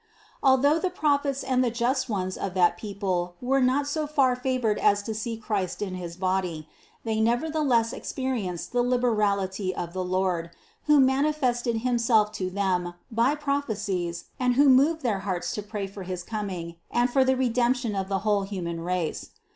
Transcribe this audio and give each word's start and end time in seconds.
Al 0.43 0.57
though 0.57 0.79
the 0.79 0.89
Prophets 0.89 1.43
and 1.43 1.63
the 1.63 1.69
just 1.69 2.09
ones 2.09 2.35
of 2.35 2.55
that 2.55 2.75
people 2.75 3.35
were 3.39 3.61
not 3.61 3.85
so 3.87 4.07
far 4.07 4.35
favored 4.35 4.79
as 4.79 5.03
to 5.03 5.13
see 5.13 5.37
Christ 5.37 5.79
in 5.79 5.93
his 5.93 6.17
body, 6.17 6.67
they 7.03 7.19
nevertheless 7.19 7.93
experienced 7.93 8.71
the 8.71 8.81
liberality 8.81 9.75
of 9.75 9.93
the 9.93 10.03
Lord, 10.03 10.49
who 10.87 10.99
manifested 10.99 11.81
Himself 11.83 12.31
to 12.31 12.49
them 12.49 12.95
by 13.11 13.35
prophecies 13.35 14.25
and 14.39 14.55
who 14.55 14.69
moved 14.69 15.03
their 15.03 15.19
hearts 15.19 15.51
to 15.53 15.61
pray 15.61 15.85
for 15.85 16.01
his 16.01 16.23
coming 16.23 16.77
and 16.89 17.07
for 17.11 17.23
the 17.23 17.35
Redemption 17.35 17.95
of 17.95 18.09
the 18.09 18.19
whole 18.25 18.41
human 18.41 18.81
race. 18.83 19.29